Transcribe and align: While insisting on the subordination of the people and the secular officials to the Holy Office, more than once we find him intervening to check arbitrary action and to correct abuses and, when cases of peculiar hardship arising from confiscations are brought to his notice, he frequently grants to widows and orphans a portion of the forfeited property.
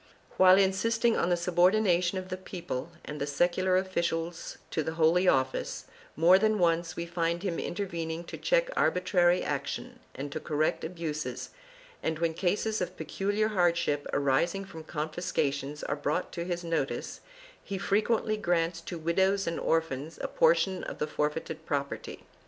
While 0.37 0.57
insisting 0.57 1.15
on 1.15 1.29
the 1.29 1.37
subordination 1.37 2.17
of 2.17 2.29
the 2.29 2.35
people 2.37 2.89
and 3.05 3.21
the 3.21 3.27
secular 3.27 3.77
officials 3.77 4.57
to 4.71 4.81
the 4.81 4.95
Holy 4.95 5.27
Office, 5.27 5.85
more 6.15 6.39
than 6.39 6.57
once 6.57 6.95
we 6.95 7.05
find 7.05 7.43
him 7.43 7.59
intervening 7.59 8.23
to 8.23 8.35
check 8.35 8.71
arbitrary 8.75 9.43
action 9.43 9.99
and 10.15 10.31
to 10.31 10.39
correct 10.39 10.83
abuses 10.83 11.51
and, 12.01 12.17
when 12.17 12.33
cases 12.33 12.81
of 12.81 12.97
peculiar 12.97 13.49
hardship 13.49 14.07
arising 14.11 14.65
from 14.65 14.85
confiscations 14.85 15.83
are 15.83 15.95
brought 15.95 16.31
to 16.31 16.45
his 16.45 16.63
notice, 16.63 17.19
he 17.63 17.77
frequently 17.77 18.37
grants 18.37 18.81
to 18.81 18.97
widows 18.97 19.45
and 19.45 19.59
orphans 19.59 20.17
a 20.23 20.27
portion 20.27 20.83
of 20.85 20.97
the 20.97 21.05
forfeited 21.05 21.63
property. 21.67 22.23